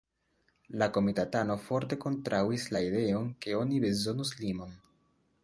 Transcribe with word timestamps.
La 0.81 0.85
komitatanoj 0.95 1.57
forte 1.65 1.99
kontraŭis 2.05 2.67
la 2.77 2.83
ideon 2.87 3.29
ke 3.45 3.55
oni 3.61 3.85
bezonus 3.87 4.35
limon. 4.43 4.75